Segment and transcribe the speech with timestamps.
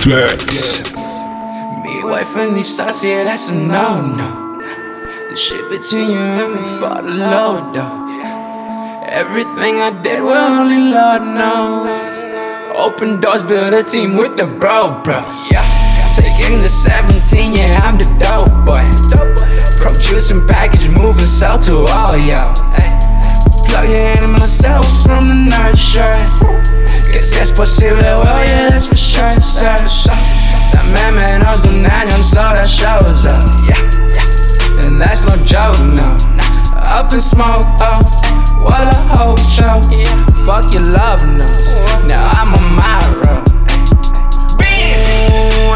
[0.00, 0.82] Flex.
[1.84, 4.58] Me, wife, and these stars, yeah, that's a no no.
[5.28, 8.00] The shit between you and me for the low though.
[9.04, 11.90] Everything I did, well, only Lord knows.
[12.74, 15.20] Open doors, build a team with the bro, bro.
[15.52, 15.60] Yeah.
[16.16, 18.80] Taking the 17, yeah, I'm the dope boy.
[19.76, 22.54] Pro juice package, moving south to all y'all.
[23.68, 26.70] Plug in myself from the night shirt.
[27.12, 28.69] Que si well, yeah,
[29.60, 30.16] that's for sure, sir.
[30.72, 33.44] That man, man, the nine, so that shows up.
[33.68, 33.76] Yeah,
[34.16, 34.86] yeah.
[34.88, 36.16] And that's no joke, no.
[36.88, 38.00] Up in smoke, oh,
[38.64, 39.80] what a whole show.
[40.48, 41.44] Fuck your love, no.
[42.08, 43.44] Now I'm on my road.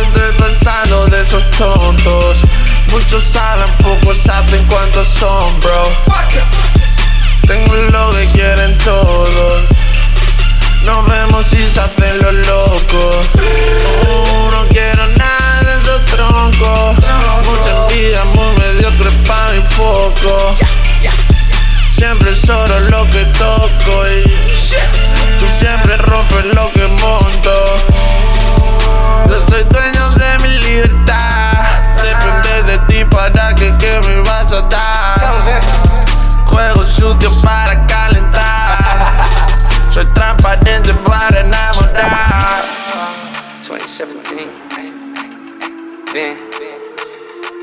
[0.00, 2.44] Estoy pasando de esos tontos.
[2.92, 5.82] Muchos saben, pocos hacen cuántos son, bro.
[7.46, 8.59] Tengo lo que quieren
[22.34, 24.46] Solo lo que toco y
[25.38, 27.76] tú siempre rompes lo que monto.
[29.26, 31.96] Yo soy dueño de mi libertad.
[32.00, 35.60] Depender de ti para que, que me vas a dar.
[36.46, 39.24] Juego sucio para calentar.
[39.90, 42.62] Soy transparente para enamorar.
[43.66, 44.50] 2017.
[46.14, 46.38] Ben,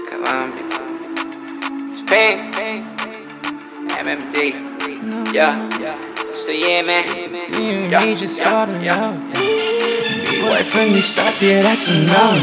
[0.10, 0.64] Colombia.
[1.94, 3.17] Spain.
[3.98, 5.34] MMD.
[5.34, 5.58] Yeah.
[6.22, 7.04] So yeah, man.
[7.90, 9.12] Yeah, yeah, just started yeah.
[9.34, 12.38] Me, wife, and these stars, yeah, that's a no.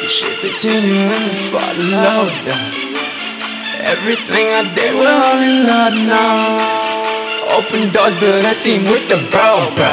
[0.00, 2.62] The shit between you and for the low though.
[3.82, 7.58] Everything I did, well, in love now.
[7.58, 9.90] Open doors, build a team with the bro, bro.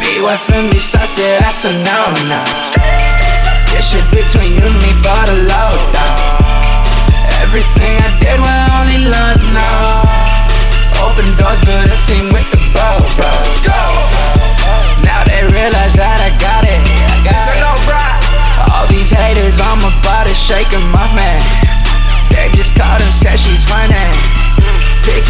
[0.00, 2.40] Me, wife, and these stars, yeah, that's a no no.
[3.68, 4.69] This shit between you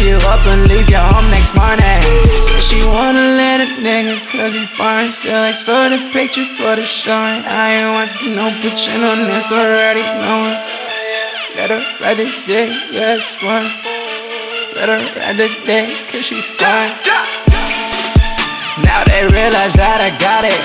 [0.01, 2.01] you up and leave your home next morning.
[2.57, 5.11] She wanna let a nigga cause he's born.
[5.11, 7.45] Still likes for the picture for the showing.
[7.45, 10.57] I ain't want for no picture on this already knowing.
[11.55, 13.69] Let her ride this dick, yes, one.
[14.73, 16.97] Better ride the dick cause she's fine.
[18.81, 20.57] Now they realize that I got it.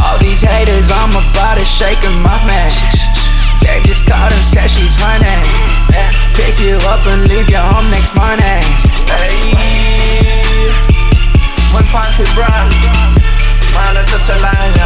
[0.00, 2.72] All these haters on my body shaking my man.
[3.60, 4.81] They just called and said you
[6.92, 8.62] up and leave your home next morning.
[9.08, 9.40] Hey,
[11.72, 12.68] one five feet brown,
[13.72, 14.81] man, it's a lie.